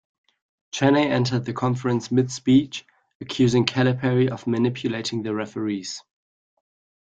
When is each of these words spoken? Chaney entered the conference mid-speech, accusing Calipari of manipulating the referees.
Chaney 0.71 1.07
entered 1.11 1.45
the 1.45 1.53
conference 1.53 2.11
mid-speech, 2.11 2.87
accusing 3.21 3.67
Calipari 3.67 4.31
of 4.31 4.47
manipulating 4.47 5.21
the 5.21 5.31
referees. 5.35 6.01